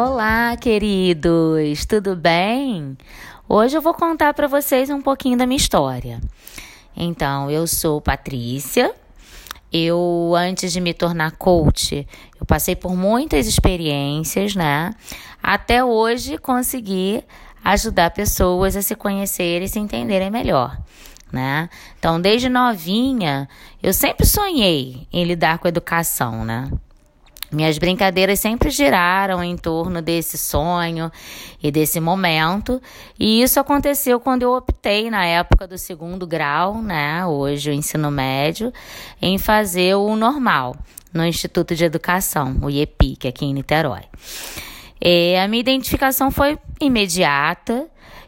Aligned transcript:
Olá, 0.00 0.56
queridos, 0.56 1.84
tudo 1.84 2.14
bem? 2.14 2.96
Hoje 3.48 3.76
eu 3.76 3.82
vou 3.82 3.92
contar 3.92 4.32
para 4.32 4.46
vocês 4.46 4.90
um 4.90 5.02
pouquinho 5.02 5.36
da 5.36 5.44
minha 5.44 5.56
história. 5.56 6.20
Então, 6.96 7.50
eu 7.50 7.66
sou 7.66 8.00
Patrícia. 8.00 8.94
Eu, 9.72 10.34
antes 10.36 10.72
de 10.72 10.80
me 10.80 10.94
tornar 10.94 11.32
coach, 11.32 12.06
eu 12.38 12.46
passei 12.46 12.76
por 12.76 12.94
muitas 12.94 13.48
experiências, 13.48 14.54
né? 14.54 14.94
Até 15.42 15.82
hoje 15.82 16.38
consegui 16.38 17.24
ajudar 17.64 18.12
pessoas 18.12 18.76
a 18.76 18.82
se 18.82 18.94
conhecerem 18.94 19.64
e 19.64 19.68
se 19.68 19.80
entenderem 19.80 20.30
melhor. 20.30 20.78
Né? 21.32 21.68
Então, 21.98 22.20
desde 22.20 22.48
novinha, 22.48 23.48
eu 23.82 23.92
sempre 23.92 24.24
sonhei 24.24 25.08
em 25.12 25.24
lidar 25.24 25.58
com 25.58 25.66
educação, 25.66 26.44
né? 26.44 26.70
Minhas 27.50 27.78
brincadeiras 27.78 28.40
sempre 28.40 28.68
giraram 28.68 29.42
em 29.42 29.56
torno 29.56 30.02
desse 30.02 30.36
sonho 30.36 31.10
e 31.62 31.70
desse 31.70 31.98
momento, 31.98 32.80
e 33.18 33.42
isso 33.42 33.58
aconteceu 33.58 34.20
quando 34.20 34.42
eu 34.42 34.52
optei 34.52 35.10
na 35.10 35.24
época 35.24 35.66
do 35.66 35.78
segundo 35.78 36.26
grau, 36.26 36.82
né, 36.82 37.24
hoje 37.24 37.70
o 37.70 37.72
ensino 37.72 38.10
médio, 38.10 38.70
em 39.22 39.38
fazer 39.38 39.94
o 39.94 40.14
normal 40.14 40.76
no 41.12 41.24
Instituto 41.24 41.74
de 41.74 41.84
Educação, 41.84 42.56
o 42.60 42.68
IEPIC, 42.68 43.26
aqui 43.28 43.46
em 43.46 43.54
Niterói. 43.54 44.02
E 45.00 45.36
a 45.36 45.48
minha 45.48 45.60
identificação 45.60 46.30
foi 46.30 46.58
imediata. 46.80 47.86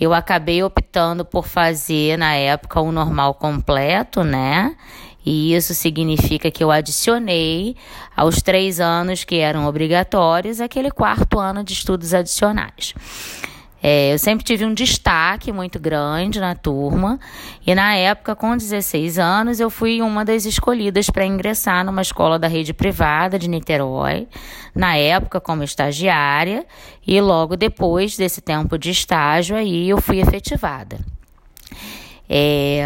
Eu 0.00 0.14
acabei 0.14 0.62
optando 0.62 1.24
por 1.24 1.46
fazer 1.46 2.16
na 2.16 2.34
época 2.34 2.80
o 2.80 2.90
normal 2.90 3.34
completo, 3.34 4.24
né? 4.24 4.76
E 5.24 5.54
isso 5.54 5.72
significa 5.74 6.50
que 6.50 6.62
eu 6.62 6.70
adicionei 6.70 7.76
aos 8.16 8.42
três 8.42 8.80
anos 8.80 9.24
que 9.24 9.36
eram 9.36 9.66
obrigatórios 9.66 10.60
aquele 10.60 10.90
quarto 10.90 11.38
ano 11.38 11.62
de 11.62 11.72
estudos 11.72 12.12
adicionais. 12.12 12.94
É, 13.84 14.12
eu 14.12 14.18
sempre 14.18 14.44
tive 14.44 14.64
um 14.64 14.72
destaque 14.72 15.50
muito 15.50 15.80
grande 15.80 16.38
na 16.38 16.54
turma 16.54 17.18
e 17.66 17.74
na 17.74 17.96
época, 17.96 18.36
com 18.36 18.56
16 18.56 19.18
anos, 19.18 19.58
eu 19.58 19.68
fui 19.68 20.00
uma 20.00 20.24
das 20.24 20.44
escolhidas 20.44 21.10
para 21.10 21.26
ingressar 21.26 21.84
numa 21.84 22.00
escola 22.00 22.38
da 22.38 22.46
rede 22.46 22.72
privada 22.72 23.40
de 23.40 23.48
Niterói, 23.48 24.28
na 24.72 24.96
época 24.96 25.40
como 25.40 25.64
estagiária 25.64 26.64
e 27.04 27.20
logo 27.20 27.56
depois 27.56 28.16
desse 28.16 28.40
tempo 28.40 28.78
de 28.78 28.90
estágio 28.90 29.56
aí 29.56 29.88
eu 29.88 30.00
fui 30.00 30.20
efetivada. 30.20 31.00
É, 32.28 32.84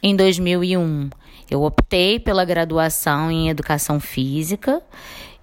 em 0.00 0.14
2001 0.14 1.10
eu 1.50 1.62
optei 1.62 2.18
pela 2.18 2.44
graduação 2.44 3.30
em 3.30 3.48
educação 3.48 4.00
física 4.00 4.82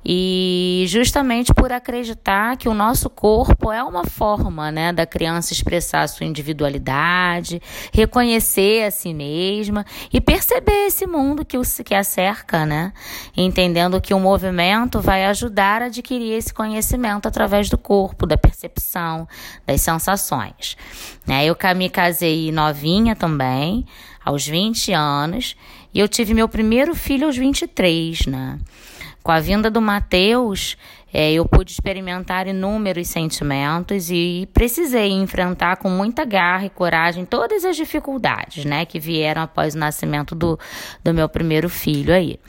e 0.03 0.85
justamente 0.87 1.53
por 1.53 1.71
acreditar 1.71 2.57
que 2.57 2.67
o 2.67 2.73
nosso 2.73 3.09
corpo 3.09 3.71
é 3.71 3.83
uma 3.83 4.03
forma, 4.03 4.71
né, 4.71 4.91
da 4.91 5.05
criança 5.05 5.53
expressar 5.53 6.01
a 6.01 6.07
sua 6.07 6.25
individualidade, 6.25 7.61
reconhecer 7.93 8.85
a 8.85 8.91
si 8.91 9.13
mesma 9.13 9.85
e 10.11 10.19
perceber 10.19 10.87
esse 10.87 11.05
mundo 11.05 11.45
que, 11.45 11.57
o, 11.57 11.61
que 11.85 11.93
a 11.93 12.03
cerca, 12.03 12.65
né, 12.65 12.91
entendendo 13.37 14.01
que 14.01 14.13
o 14.13 14.19
movimento 14.19 14.99
vai 14.99 15.25
ajudar 15.25 15.83
a 15.83 15.85
adquirir 15.85 16.33
esse 16.33 16.53
conhecimento 16.53 17.27
através 17.27 17.69
do 17.69 17.77
corpo, 17.77 18.25
da 18.25 18.37
percepção, 18.37 19.27
das 19.67 19.81
sensações. 19.81 20.75
Né, 21.27 21.45
eu 21.45 21.55
me 21.75 21.89
casei 21.89 22.51
novinha 22.51 23.15
também, 23.15 23.85
aos 24.23 24.47
20 24.47 24.93
anos, 24.93 25.55
e 25.93 25.99
eu 25.99 26.07
tive 26.07 26.33
meu 26.33 26.47
primeiro 26.47 26.95
filho 26.95 27.27
aos 27.27 27.37
23, 27.37 28.27
né? 28.27 28.59
Com 29.23 29.31
a 29.31 29.39
vinda 29.39 29.69
do 29.69 29.81
Mateus, 29.81 30.75
é, 31.13 31.31
eu 31.33 31.45
pude 31.45 31.71
experimentar 31.71 32.47
inúmeros 32.47 33.07
sentimentos 33.09 34.09
e 34.09 34.47
precisei 34.53 35.11
enfrentar 35.11 35.75
com 35.75 35.89
muita 35.89 36.23
garra 36.25 36.65
e 36.65 36.69
coragem 36.69 37.25
todas 37.25 37.65
as 37.65 37.75
dificuldades, 37.75 38.65
né, 38.65 38.85
que 38.85 38.99
vieram 38.99 39.41
após 39.41 39.75
o 39.75 39.77
nascimento 39.77 40.33
do, 40.33 40.57
do 41.03 41.13
meu 41.13 41.27
primeiro 41.27 41.69
filho 41.69 42.13
aí. 42.13 42.39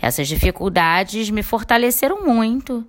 Essas 0.00 0.26
dificuldades 0.26 1.30
me 1.30 1.42
fortaleceram 1.42 2.26
muito, 2.26 2.84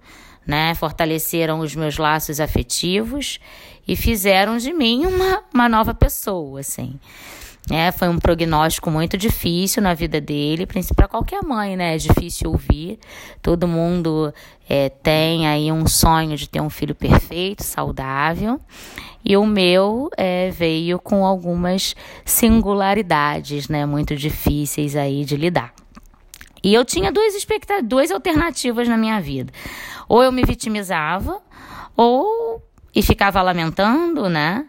né, 0.47 0.73
fortaleceram 0.73 1.59
os 1.59 1.75
meus 1.75 1.97
laços 1.97 2.39
afetivos 2.39 3.39
e 3.88 3.95
fizeram 3.95 4.57
de 4.57 4.73
mim 4.73 5.05
uma, 5.05 5.44
uma 5.53 5.69
nova 5.69 5.94
pessoa, 5.94 6.59
assim. 6.59 6.99
É, 7.71 7.94
foi 7.94 8.09
um 8.09 8.19
prognóstico 8.19 8.91
muito 8.91 9.17
difícil 9.17 9.81
na 9.81 9.94
vida 9.94 10.19
dele, 10.19 10.67
para 10.95 11.07
qualquer 11.07 11.41
mãe, 11.44 11.77
né? 11.77 11.95
É 11.95 11.97
difícil 11.97 12.51
ouvir. 12.51 12.99
Todo 13.41 13.67
mundo 13.67 14.33
é, 14.67 14.89
tem 14.89 15.47
aí 15.47 15.71
um 15.71 15.88
sonho 15.88 16.35
de 16.35 16.49
ter 16.49 16.61
um 16.61 16.69
filho 16.69 16.94
perfeito, 16.94 17.63
saudável. 17.63 18.59
E 19.23 19.38
o 19.38 19.45
meu 19.45 20.09
é, 20.17 20.50
veio 20.51 21.00
com 21.00 21.25
algumas 21.25 21.95
singularidades, 22.25 23.69
né? 23.69 23.85
Muito 23.85 24.13
difíceis 24.13 24.97
aí 24.97 25.23
de 25.23 25.38
lidar. 25.38 25.73
E 26.61 26.73
eu 26.73 26.83
tinha 26.83 27.13
duas 27.13 27.33
expectativas, 27.33 27.88
duas 27.88 28.11
alternativas 28.11 28.89
na 28.89 28.97
minha 28.97 29.21
vida. 29.21 29.53
Ou 30.09 30.21
eu 30.21 30.33
me 30.33 30.44
vitimizava, 30.44 31.41
ou 31.95 32.61
e 32.96 33.02
ficava 33.02 33.42
lamentando, 33.42 34.30
né? 34.30 34.66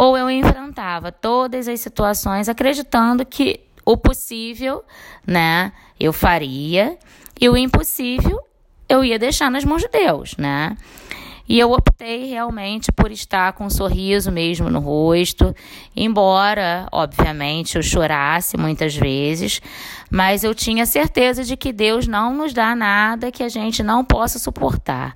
ou 0.00 0.16
eu 0.16 0.30
enfrentava 0.30 1.12
todas 1.12 1.68
as 1.68 1.78
situações 1.80 2.48
acreditando 2.48 3.22
que 3.24 3.60
o 3.84 3.98
possível, 3.98 4.82
né, 5.26 5.72
eu 5.98 6.10
faria 6.10 6.96
e 7.38 7.48
o 7.50 7.56
impossível 7.56 8.40
eu 8.88 9.04
ia 9.04 9.18
deixar 9.18 9.50
nas 9.50 9.62
mãos 9.62 9.82
de 9.82 9.88
Deus, 9.88 10.36
né? 10.38 10.74
E 11.46 11.58
eu 11.58 11.72
optei 11.72 12.26
realmente 12.26 12.92
por 12.92 13.10
estar 13.10 13.52
com 13.54 13.64
um 13.64 13.70
sorriso 13.70 14.30
mesmo 14.30 14.70
no 14.70 14.78
rosto, 14.78 15.54
embora, 15.96 16.86
obviamente, 16.92 17.76
eu 17.76 17.82
chorasse 17.82 18.56
muitas 18.56 18.94
vezes, 18.94 19.60
mas 20.08 20.44
eu 20.44 20.54
tinha 20.54 20.86
certeza 20.86 21.42
de 21.44 21.56
que 21.56 21.72
Deus 21.72 22.06
não 22.06 22.32
nos 22.32 22.52
dá 22.52 22.74
nada 22.74 23.32
que 23.32 23.42
a 23.42 23.48
gente 23.48 23.82
não 23.82 24.04
possa 24.04 24.38
suportar 24.38 25.12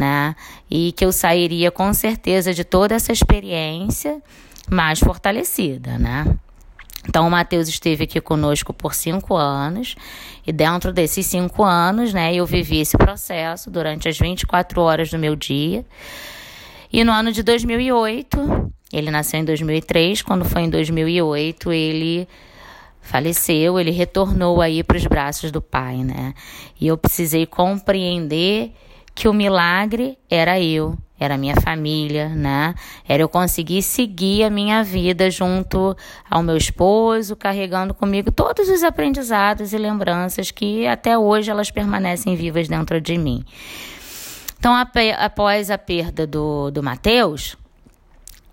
né? 0.00 0.34
E 0.70 0.92
que 0.92 1.04
eu 1.04 1.12
sairia 1.12 1.70
com 1.70 1.92
certeza 1.92 2.54
de 2.54 2.64
toda 2.64 2.94
essa 2.94 3.12
experiência 3.12 4.22
mais 4.68 4.98
fortalecida, 4.98 5.98
né? 5.98 6.24
Então, 7.06 7.26
o 7.26 7.30
Matheus 7.30 7.68
esteve 7.68 8.04
aqui 8.04 8.20
conosco 8.20 8.72
por 8.72 8.94
cinco 8.94 9.36
anos, 9.36 9.94
e 10.46 10.52
dentro 10.52 10.92
desses 10.92 11.26
cinco 11.26 11.62
anos, 11.62 12.12
né, 12.14 12.34
eu 12.34 12.46
vivi 12.46 12.78
esse 12.78 12.96
processo 12.96 13.70
durante 13.70 14.08
as 14.08 14.18
24 14.18 14.80
horas 14.80 15.10
do 15.10 15.18
meu 15.18 15.34
dia. 15.34 15.84
E 16.92 17.02
no 17.04 17.12
ano 17.12 17.32
de 17.32 17.42
2008, 17.42 18.72
ele 18.92 19.10
nasceu 19.10 19.40
em 19.40 19.44
2003, 19.44 20.22
quando 20.22 20.44
foi 20.44 20.62
em 20.62 20.70
2008, 20.70 21.72
ele 21.72 22.28
faleceu, 23.00 23.80
ele 23.80 23.90
retornou 23.90 24.60
aí 24.60 24.82
para 24.82 24.96
os 24.96 25.06
braços 25.06 25.50
do 25.50 25.62
pai, 25.62 26.04
né? 26.04 26.34
E 26.78 26.86
eu 26.86 26.98
precisei 26.98 27.46
compreender 27.46 28.72
que 29.14 29.28
o 29.28 29.32
milagre 29.32 30.18
era 30.30 30.60
eu, 30.60 30.96
era 31.18 31.36
minha 31.36 31.54
família, 31.60 32.30
né? 32.30 32.74
Era 33.06 33.22
eu 33.22 33.28
conseguir 33.28 33.82
seguir 33.82 34.44
a 34.44 34.50
minha 34.50 34.82
vida 34.82 35.30
junto 35.30 35.94
ao 36.30 36.42
meu 36.42 36.56
esposo, 36.56 37.36
carregando 37.36 37.92
comigo 37.92 38.32
todos 38.32 38.68
os 38.68 38.82
aprendizados 38.82 39.72
e 39.72 39.78
lembranças 39.78 40.50
que 40.50 40.86
até 40.86 41.18
hoje 41.18 41.50
elas 41.50 41.70
permanecem 41.70 42.34
vivas 42.34 42.68
dentro 42.68 43.00
de 43.00 43.18
mim. 43.18 43.44
Então, 44.58 44.74
após 45.18 45.70
a 45.70 45.78
perda 45.78 46.26
do, 46.26 46.70
do 46.70 46.82
Mateus, 46.82 47.56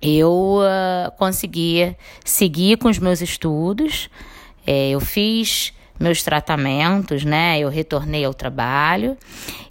eu 0.01 0.59
uh, 0.61 1.11
consegui 1.17 1.95
seguir 2.23 2.77
com 2.77 2.87
os 2.87 2.99
meus 2.99 3.21
estudos. 3.21 4.09
É, 4.65 4.89
eu 4.89 4.99
fiz 4.99 5.73
meus 5.99 6.23
tratamentos, 6.23 7.23
né? 7.23 7.59
Eu 7.59 7.69
retornei 7.69 8.23
ao 8.25 8.33
trabalho 8.33 9.17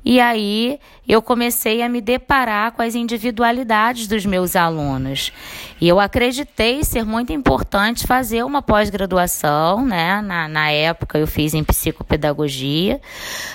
e 0.04 0.20
aí 0.20 0.78
eu 1.08 1.20
comecei 1.20 1.82
a 1.82 1.88
me 1.88 2.00
deparar 2.00 2.70
com 2.70 2.80
as 2.80 2.94
individualidades 2.94 4.06
dos 4.06 4.24
meus 4.24 4.54
alunos. 4.54 5.32
E 5.80 5.88
eu 5.88 5.98
acreditei 5.98 6.84
ser 6.84 7.04
muito 7.04 7.32
importante 7.32 8.06
fazer 8.06 8.44
uma 8.44 8.62
pós-graduação, 8.62 9.84
né? 9.84 10.20
Na, 10.20 10.46
na 10.46 10.70
época 10.70 11.18
eu 11.18 11.26
fiz 11.26 11.54
em 11.54 11.64
psicopedagogia, 11.64 13.00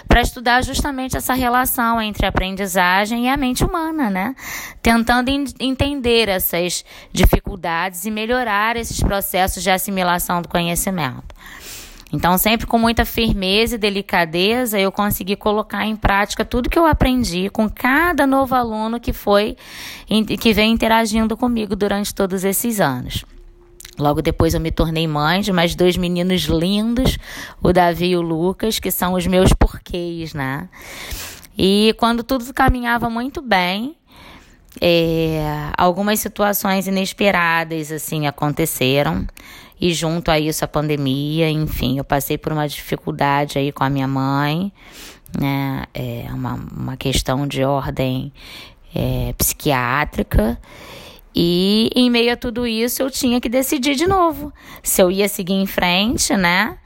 para 0.09 0.21
estudar 0.21 0.61
justamente 0.61 1.15
essa 1.15 1.33
relação 1.33 2.01
entre 2.01 2.25
a 2.25 2.29
aprendizagem 2.29 3.25
e 3.25 3.29
a 3.29 3.37
mente 3.37 3.63
humana, 3.63 4.09
né? 4.09 4.35
Tentando 4.81 5.29
entender 5.57 6.27
essas 6.27 6.83
dificuldades 7.13 8.05
e 8.05 8.11
melhorar 8.11 8.75
esses 8.75 9.01
processos 9.01 9.63
de 9.63 9.71
assimilação 9.71 10.41
do 10.41 10.49
conhecimento. 10.49 11.33
Então, 12.13 12.37
sempre 12.37 12.67
com 12.67 12.77
muita 12.77 13.05
firmeza 13.05 13.75
e 13.75 13.77
delicadeza, 13.77 14.77
eu 14.79 14.91
consegui 14.91 15.35
colocar 15.35 15.85
em 15.85 15.95
prática 15.95 16.43
tudo 16.43 16.69
que 16.69 16.77
eu 16.77 16.85
aprendi 16.85 17.49
com 17.49 17.69
cada 17.69 18.27
novo 18.27 18.53
aluno 18.53 18.99
que 18.99 19.13
foi 19.13 19.55
que 20.39 20.53
vem 20.53 20.73
interagindo 20.73 21.37
comigo 21.37 21.75
durante 21.75 22.13
todos 22.13 22.43
esses 22.43 22.81
anos. 22.81 23.23
Logo 23.97 24.21
depois 24.21 24.53
eu 24.53 24.59
me 24.59 24.71
tornei 24.71 25.07
mãe 25.07 25.41
de 25.41 25.53
mais 25.53 25.75
dois 25.75 25.95
meninos 25.95 26.41
lindos, 26.43 27.17
o 27.61 27.71
Davi 27.71 28.07
e 28.07 28.17
o 28.17 28.21
Lucas, 28.21 28.79
que 28.79 28.89
são 28.89 29.13
os 29.13 29.27
meus 29.27 29.53
porquês, 29.53 30.33
né? 30.33 30.67
E 31.57 31.93
quando 31.97 32.23
tudo 32.23 32.53
caminhava 32.53 33.09
muito 33.09 33.41
bem, 33.41 33.95
é, 34.81 35.71
algumas 35.77 36.19
situações 36.19 36.87
inesperadas 36.87 37.91
assim 37.91 38.25
aconteceram 38.25 39.27
e 39.79 39.93
junto 39.93 40.29
a 40.29 40.39
isso 40.39 40.65
a 40.65 40.67
pandemia, 40.67 41.49
enfim, 41.49 41.99
eu 41.99 42.03
passei 42.03 42.37
por 42.37 42.51
uma 42.51 42.67
dificuldade 42.67 43.59
aí 43.59 43.71
com 43.71 43.83
a 43.83 43.89
minha 43.89 44.07
mãe, 44.07 44.71
né? 45.39 45.85
É 45.93 46.27
uma, 46.31 46.53
uma 46.75 46.97
questão 46.97 47.47
de 47.47 47.63
ordem 47.63 48.33
é, 48.93 49.33
psiquiátrica. 49.37 50.59
E 51.33 51.89
em 51.95 52.09
meio 52.09 52.33
a 52.33 52.37
tudo 52.37 52.67
isso 52.67 53.01
eu 53.01 53.09
tinha 53.09 53.39
que 53.39 53.47
decidir 53.47 53.95
de 53.95 54.05
novo 54.05 54.53
se 54.83 55.01
eu 55.01 55.09
ia 55.09 55.27
seguir 55.27 55.53
em 55.53 55.65
frente, 55.65 56.35
né? 56.35 56.77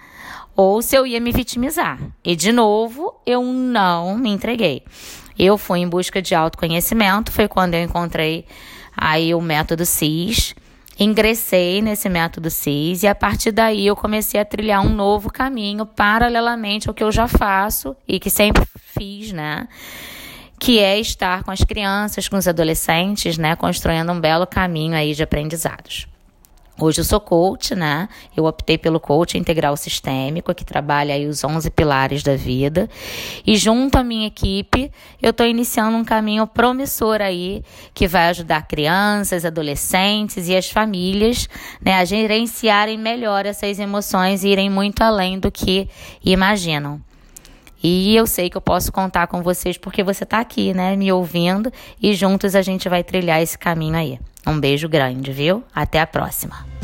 Ou 0.56 0.81
se 0.81 0.95
eu 0.95 1.06
ia 1.06 1.19
me 1.19 1.33
vitimizar. 1.33 2.00
E 2.24 2.33
de 2.33 2.51
novo 2.51 3.13
eu 3.25 3.44
não 3.44 4.18
me 4.18 4.30
entreguei. 4.30 4.83
Eu 5.38 5.58
fui 5.58 5.80
em 5.80 5.88
busca 5.88 6.22
de 6.22 6.34
autoconhecimento, 6.34 7.32
foi 7.32 7.48
quando 7.48 7.74
eu 7.74 7.84
encontrei 7.84 8.46
aí 8.96 9.34
o 9.34 9.42
método 9.42 9.86
CIS, 9.86 10.56
ingressei 10.98 11.82
nesse 11.82 12.08
método 12.08 12.50
CIS 12.50 13.04
e 13.04 13.08
a 13.08 13.16
partir 13.16 13.52
daí 13.52 13.86
eu 13.86 13.96
comecei 13.96 14.40
a 14.40 14.46
trilhar 14.46 14.86
um 14.86 14.90
novo 14.90 15.32
caminho 15.32 15.86
paralelamente 15.86 16.88
ao 16.88 16.94
que 16.94 17.04
eu 17.04 17.12
já 17.12 17.28
faço 17.28 17.96
e 18.08 18.20
que 18.20 18.30
sempre 18.30 18.64
fiz, 18.98 19.34
né? 19.34 19.68
Que 20.58 20.80
é 20.80 20.98
estar 21.00 21.44
com 21.44 21.52
as 21.52 21.62
crianças, 21.62 22.30
com 22.30 22.38
os 22.38 22.48
adolescentes, 22.48 23.38
né, 23.38 23.58
construindo 23.58 24.12
um 24.12 24.20
belo 24.20 24.48
caminho 24.48 24.96
aí 24.96 25.14
de 25.14 25.22
aprendizados. 25.22 26.08
Hoje 26.77 27.00
eu 27.00 27.06
sou 27.06 27.22
coach, 27.22 27.74
né? 27.74 28.10
Eu 28.36 28.44
optei 28.44 28.77
pelo 28.77 29.00
coach 29.00 29.38
integral 29.38 29.77
sistêmico, 29.77 30.54
que 30.54 30.66
trabalha 30.66 31.16
aí 31.16 31.25
os 31.25 31.42
11 31.42 31.69
pilares 31.72 32.22
da 32.22 32.36
vida. 32.36 32.89
E 33.48 33.56
junto 33.56 33.98
à 33.98 34.04
minha 34.04 34.27
equipe, 34.27 34.92
eu 35.22 35.30
estou 35.30 35.48
iniciando 35.48 35.95
um 35.95 36.04
caminho 36.04 36.45
promissor 36.45 37.22
aí, 37.22 37.63
que 37.94 38.10
vai 38.10 38.27
ajudar 38.27 38.68
crianças, 38.68 39.45
adolescentes 39.45 40.50
e 40.50 40.56
as 40.56 40.69
famílias, 40.69 41.48
né, 41.81 41.94
a 41.94 42.04
gerenciarem 42.04 42.98
melhor 42.98 43.45
essas 43.45 43.80
emoções 43.80 44.44
e 44.44 44.50
irem 44.50 44.69
muito 44.69 45.01
além 45.01 45.39
do 45.39 45.50
que 45.50 45.88
imaginam. 46.25 47.00
E 47.81 48.13
eu 48.13 48.28
sei 48.28 48.50
que 48.50 48.57
eu 48.57 48.62
posso 48.62 48.92
contar 48.92 49.28
com 49.28 49.42
vocês 49.42 49.78
porque 49.78 50.04
você 50.04 50.25
está 50.25 50.39
aqui, 50.39 50.74
né, 50.74 50.94
me 50.98 51.10
ouvindo 51.10 51.71
e 52.01 52.13
juntos 52.13 52.54
a 52.54 52.62
gente 52.62 52.89
vai 52.89 53.01
trilhar 53.01 53.42
esse 53.42 53.57
caminho 53.57 53.95
aí. 53.95 54.19
Um 54.45 54.59
beijo 54.59 54.88
grande, 54.88 55.31
viu? 55.31 55.63
Até 55.74 56.00
a 56.00 56.07
próxima. 56.07 56.75